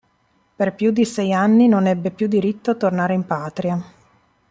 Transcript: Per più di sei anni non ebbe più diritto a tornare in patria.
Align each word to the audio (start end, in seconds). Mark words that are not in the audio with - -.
Per 0.55 0.73
più 0.73 0.89
di 0.89 1.05
sei 1.05 1.31
anni 1.31 1.67
non 1.67 1.85
ebbe 1.85 2.09
più 2.09 2.25
diritto 2.27 2.71
a 2.71 2.75
tornare 2.75 3.13
in 3.13 3.23
patria. 3.23 3.79